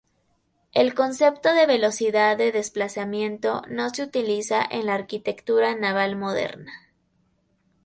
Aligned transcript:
El 0.73 0.95
concepto 0.95 1.53
de 1.53 1.67
velocidad 1.67 2.35
de 2.35 2.51
desplazamiento 2.51 3.61
no 3.69 3.91
se 3.91 4.01
utiliza 4.01 4.65
en 4.67 4.87
la 4.87 4.95
arquitectura 4.95 5.75
naval 5.75 6.15
moderna. 6.15 6.73